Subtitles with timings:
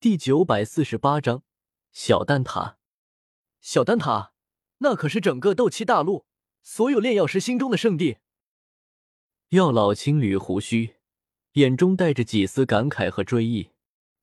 [0.00, 1.42] 第九百四十八章
[1.90, 2.76] 小蛋挞。
[3.60, 4.30] 小蛋挞，
[4.78, 6.24] 那可是整个斗气大陆
[6.62, 8.18] 所有炼药师心中的圣地。
[9.48, 10.94] 药老轻捋胡须，
[11.54, 13.70] 眼中带着几丝感慨和追忆。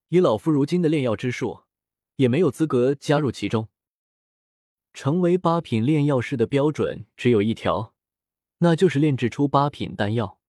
[0.07, 1.63] 以老夫如今的炼药之术，
[2.15, 3.67] 也没有资格加入其中。
[4.94, 7.94] 成为八品炼药师的标准只有一条，
[8.60, 10.39] 那就是炼制出八品丹药。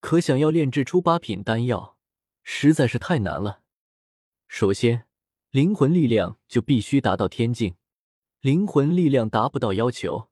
[0.00, 1.98] 可想要炼制出八品丹药，
[2.42, 3.60] 实在是太难了。
[4.52, 5.04] 首先，
[5.52, 7.76] 灵魂力量就必须达到天境。
[8.40, 10.28] 灵魂力量达不到要求，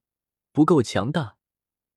[0.51, 1.37] 不够强大，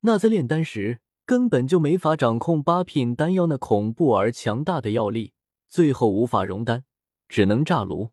[0.02, 5.32] 那在炼丹时根本就没法掌控八品丹药那恐怖而强大的药力，
[5.68, 6.84] 最后无法熔丹，
[7.28, 8.12] 只能炸炉。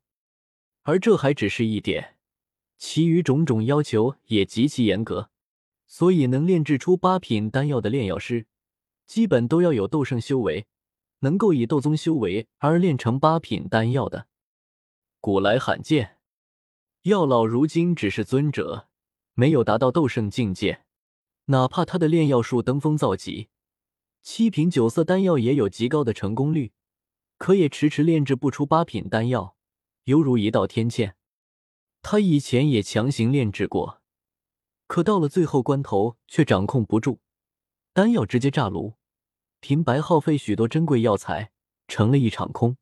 [0.81, 2.17] 而这还只是一点，
[2.79, 5.29] 其余种种要求也极其严格。
[5.85, 8.47] 所以，能炼制出八品丹药的炼药师，
[9.05, 10.65] 基本都要有斗圣修为，
[11.19, 14.27] 能够以斗宗修为而炼成八品丹药的，
[15.19, 16.17] 古来罕见。
[17.03, 18.87] 药老如今只是尊者，
[19.33, 20.83] 没有达到斗圣境界。
[21.45, 23.49] 哪怕他的炼药术登峰造极，
[24.21, 26.73] 七品九色丹药也有极高的成功率，
[27.37, 29.55] 可也迟迟炼制不出八品丹药，
[30.03, 31.15] 犹如一道天堑。
[32.01, 34.01] 他以前也强行炼制过，
[34.85, 37.19] 可到了最后关头却掌控不住，
[37.93, 38.98] 丹药直接炸炉，
[39.59, 41.51] 平白耗费许多珍贵药材，
[41.87, 42.77] 成了一场空。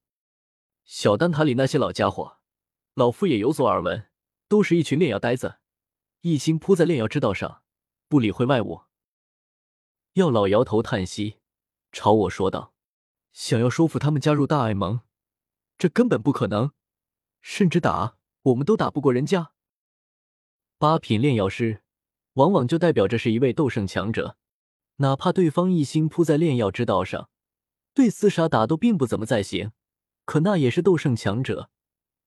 [0.86, 2.38] 小丹塔里那些老家伙。
[2.94, 4.09] 老夫也有所耳闻，
[4.47, 5.59] 都是一群炼药呆子，
[6.22, 7.61] 一心扑在炼药之道上，
[8.08, 8.81] 不理会外物。
[10.14, 11.38] 药老摇头叹息，
[11.92, 12.73] 朝我说道
[13.34, 15.02] ：“想要说服他们加入大爱盟，
[15.78, 16.72] 这根本不可能，
[17.39, 19.52] 甚至打我们都打不过人家。
[20.80, 21.84] 八品炼药师，
[22.34, 24.38] 往往就代表着是一位斗圣强者，
[24.98, 27.30] 哪怕对方一心扑在炼药之道上，
[27.94, 29.72] 对厮杀打斗并不怎么在行，
[30.26, 31.70] 可那也是斗圣强者。”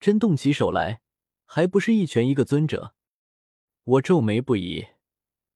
[0.00, 1.02] 真动起手来，
[1.44, 2.94] 还不是一拳一个尊者？
[3.84, 4.86] 我皱眉不已，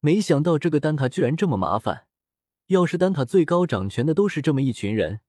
[0.01, 2.07] 没想到这个丹塔居然这么麻烦。
[2.67, 5.20] 要是丹塔最高掌权的都是这么一群人，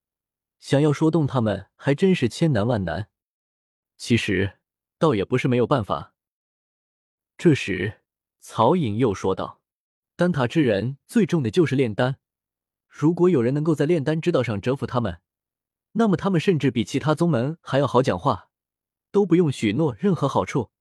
[0.60, 3.08] 想要说动他们还真是千难万难。
[3.96, 4.58] 其实
[4.98, 6.14] 倒也不是没有办法。
[7.38, 8.02] 这时，
[8.42, 9.62] 曹颖又说道
[10.16, 12.18] ：“丹塔之人最重的就是炼丹，
[12.88, 15.22] 如果有人能够在炼丹之道上折服他们，
[15.94, 18.50] 那么他们甚至比其他宗门还要好讲话。”
[19.12, 20.72] 都不用许诺任何好处，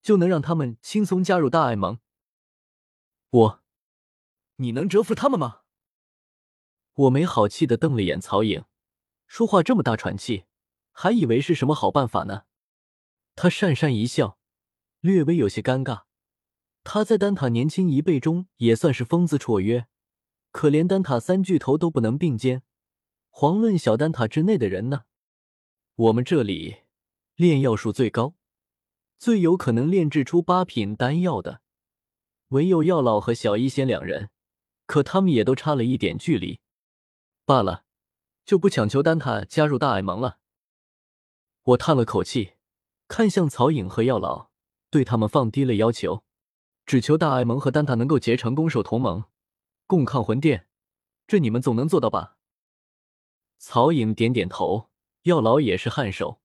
[0.00, 1.98] 就能让他们轻松加入大爱盟。
[3.28, 3.62] 我，
[4.56, 5.60] 你能折服他们吗？
[6.94, 8.64] 我没好气的瞪了眼曹颖，
[9.26, 10.46] 说话这么大喘气，
[10.92, 12.44] 还以为是什么好办法呢。
[13.36, 14.38] 他讪讪一笑，
[15.00, 16.04] 略微有些尴尬。
[16.84, 19.88] 他在丹塔年轻一辈中也算是风姿绰约，
[20.52, 22.62] 可连丹塔三巨头都不能并肩，
[23.32, 25.04] 遑论小丹塔之内的人呢？
[25.96, 26.84] 我们这里。
[27.36, 28.36] 炼药术最高，
[29.18, 31.62] 最有可能炼制出八品丹药的，
[32.50, 34.30] 唯有药老和小医仙两人。
[34.86, 36.60] 可他们也都差了一点距离。
[37.44, 37.84] 罢了，
[38.44, 40.38] 就不强求丹塔加入大爱盟了。
[41.62, 42.52] 我叹了口气，
[43.08, 44.50] 看向曹颖和药老，
[44.88, 46.22] 对他们放低了要求，
[46.86, 49.24] 只求大爱盟和丹塔能够结成攻守同盟，
[49.86, 50.68] 共抗魂殿。
[51.26, 52.36] 这你们总能做到吧？
[53.58, 54.90] 曹颖点点头，
[55.22, 56.40] 药老也是颔首。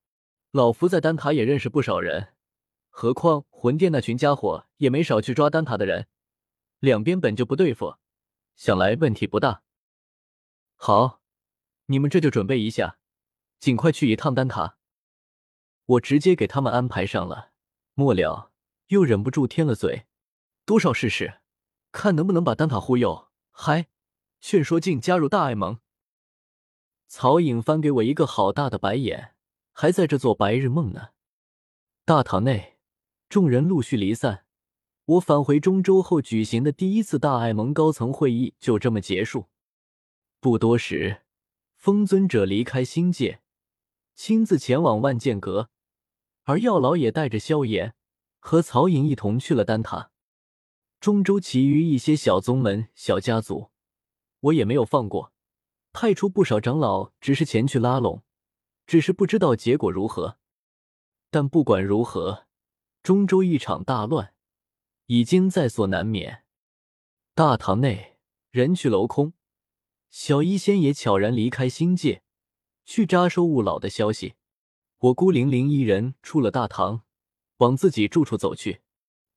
[0.51, 2.33] 老夫在丹塔也认识不少人，
[2.89, 6.07] 何况魂殿那群家伙也没少去抓丹塔的人，
[6.79, 7.97] 两边本就不对付，
[8.56, 9.61] 想来问题不大。
[10.75, 11.21] 好，
[11.88, 12.97] 你们这就准备一下，
[13.59, 14.77] 尽快去一趟丹塔。
[15.85, 17.51] 我直接给他们安排上了，
[17.94, 18.51] 末了
[18.88, 20.07] 又忍不住添了嘴，
[20.69, 21.40] 多少试试，
[21.91, 23.88] 看能不能把丹塔忽悠嗨，
[24.40, 25.80] 劝说进加入大爱盟。
[27.07, 29.34] 曹颖翻给我一个好大的白眼。
[29.74, 31.09] 还在这做白日梦呢。
[32.06, 32.78] 大堂内，
[33.30, 34.46] 众人陆续离散。
[35.06, 39.47] 我返回中州后举行的第一次大爱盟高层会议就这么结束。
[40.40, 41.22] 不多时，
[41.78, 43.41] 风尊者离开星界，
[44.13, 45.72] 亲自前往万剑阁，
[46.44, 47.95] 而药老也带着萧炎
[48.38, 50.12] 和曹颖一同去了丹塔。
[51.00, 53.72] 中州其余一些小宗门、小家族，
[54.42, 55.31] 我也没有放过，
[55.94, 58.24] 派出不少长老，只是前去拉拢。
[58.86, 60.40] 只是不知道结果如何，
[61.30, 62.48] 但不管如何，
[63.01, 64.34] 中州一场大乱
[65.06, 66.44] 已经在所难免。
[67.34, 68.18] 大堂内
[68.50, 69.34] 人去楼空，
[70.10, 72.24] 小医仙也悄然离开星界，
[72.84, 74.34] 去扎收勿老的消息。
[74.98, 77.04] 我孤零零一人出了大堂，
[77.57, 78.81] 往自己住处走去。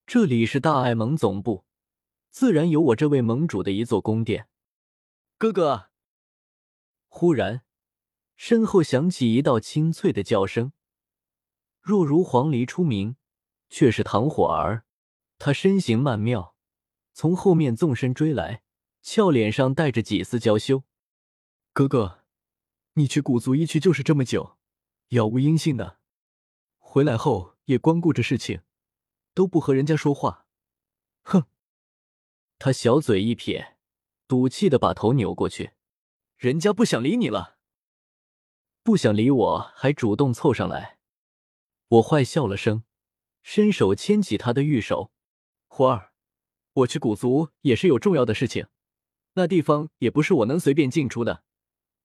[0.06, 1.64] 这里是大爱盟总部，
[2.30, 4.48] 自然有我这位盟主的一座宫殿。
[5.38, 5.90] 哥哥，
[7.08, 7.62] 忽然。
[8.34, 10.72] 身后响起一道清脆的叫声，
[11.80, 13.14] 若如黄鹂出鸣，
[13.68, 14.84] 却是唐火儿。
[15.38, 16.56] 他身形曼妙，
[17.12, 18.62] 从后面纵身追来，
[19.00, 20.82] 俏脸上带着几丝娇羞。
[21.72, 22.24] 哥哥，
[22.94, 24.58] 你去古族一去就是这么久，
[25.10, 26.00] 杳无音信的，
[26.78, 28.62] 回来后也光顾着事情，
[29.34, 30.46] 都不和人家说话。
[31.22, 31.46] 哼！
[32.58, 33.76] 他小嘴一撇，
[34.28, 35.72] 赌气的把头扭过去。
[36.36, 37.58] 人家不想理你了，
[38.82, 40.98] 不想理我还主动凑上来。
[41.88, 42.84] 我坏笑了声，
[43.42, 45.12] 伸手牵起他的玉手。
[45.68, 46.12] 火儿，
[46.72, 48.66] 我去古族也是有重要的事情，
[49.34, 51.44] 那地方也不是我能随便进出的，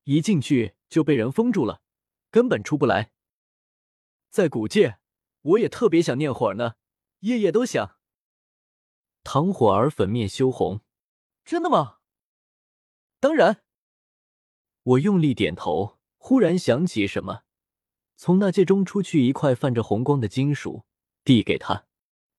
[0.03, 1.81] 一进去就被人封住了，
[2.29, 3.11] 根本出不来。
[4.29, 4.99] 在古界，
[5.41, 6.75] 我也特别想念火儿呢，
[7.19, 7.99] 夜夜都想。
[9.23, 10.81] 唐火儿粉面羞红，
[11.43, 11.97] 真的吗？
[13.19, 13.63] 当然。
[14.83, 17.43] 我用力点头，忽然想起什么，
[18.15, 20.85] 从那戒中出去一块泛着红光的金属，
[21.23, 21.87] 递给他。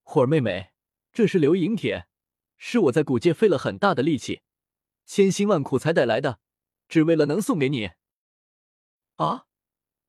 [0.03, 0.71] 火儿妹妹。
[1.11, 2.07] 这是流萤铁，
[2.55, 4.43] 是我在古界费了很大的力气，
[5.07, 6.39] 千辛万苦才带来的，
[6.87, 7.91] 只为了能送给你。
[9.15, 9.47] 啊，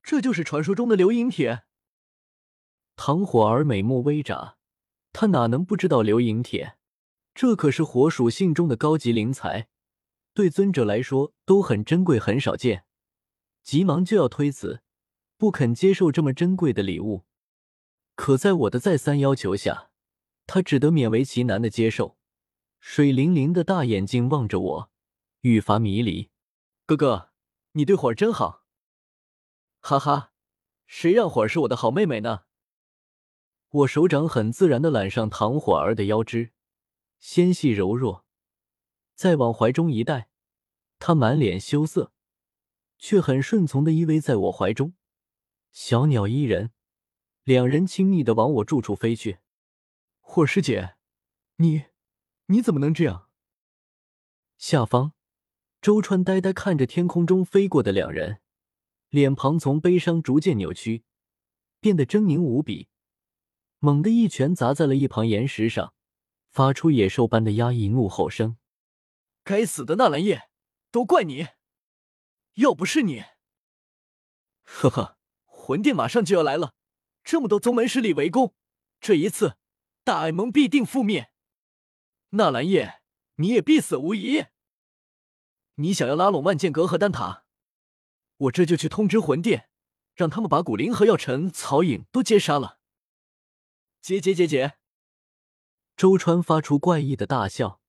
[0.03, 1.65] 这就是传说中的流萤铁。
[2.97, 4.59] 唐火儿美目微眨，
[5.13, 6.77] 他哪能不知道流萤铁？
[7.35, 9.69] 这可是火属性中的高级灵材，
[10.35, 12.85] 对尊者来说都很珍贵，很少见。
[13.63, 14.83] 急忙就要推辞，
[15.37, 17.25] 不肯接受这么珍贵的礼物。
[18.15, 19.89] 可在我的再三要求下。
[20.47, 22.17] 他只得勉为其难的接受，
[22.81, 24.91] 水灵灵的大眼睛望着我，
[25.43, 26.31] 愈发迷离。
[26.87, 27.31] 哥哥，
[27.73, 28.65] 你对火儿真好。
[29.79, 30.33] 哈哈，
[30.89, 32.41] 谁让火儿是我的好妹妹呢？
[33.71, 36.51] 我手掌很自然的揽上唐火儿的腰肢，
[37.21, 38.25] 纤细柔弱，
[39.15, 40.29] 再往怀中一带，
[40.99, 42.13] 她满脸羞涩，
[42.99, 44.95] 却很顺从的依偎在我怀中。
[45.71, 46.73] 小鸟依人，
[47.45, 49.39] 两人亲密的往我住处飞去。
[50.19, 50.97] 火师姐，
[51.57, 51.85] 你
[52.47, 53.29] 你怎么能这样？
[54.59, 55.13] 下方，
[55.81, 58.41] 周川呆呆看着天空中飞过的两人，
[59.11, 61.05] 脸庞从悲伤逐渐扭曲，
[61.79, 62.89] 变得狰狞无比，
[63.81, 65.95] 猛地一拳砸在了一旁岩石上，
[66.51, 68.59] 发出野兽般的压抑怒吼声
[69.43, 70.51] ：“该死的纳兰叶，
[70.91, 71.49] 都怪你！
[72.55, 73.25] 要不是你……
[74.63, 75.17] 呵呵，
[75.47, 76.75] 魂殿马上就要来了，
[77.25, 78.55] 这么多宗门势力围攻，
[79.01, 79.57] 这一次……”
[80.03, 81.31] 大爱盟必定覆灭，
[82.31, 83.01] 纳兰叶，
[83.37, 84.47] 你也必死无疑。
[85.77, 87.45] 你想要拉拢万剑阁和丹塔，
[88.39, 89.69] 我这就去通知魂殿，
[90.15, 92.80] 让他们把古灵和药尘、曹颖都接杀了。
[94.03, 94.77] 解解解解！
[95.95, 97.83] 周川发出怪异的大笑，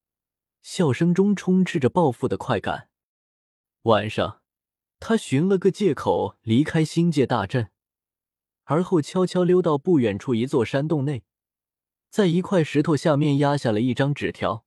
[0.62, 2.90] 笑声中充斥着报复的快感。
[3.84, 4.42] 晚上，
[5.00, 7.72] 他寻了个借口离开星界大阵，
[8.66, 11.24] 而后悄悄溜到不远处一座山洞内。
[12.10, 14.66] 在一块石头下面压下了一张纸条，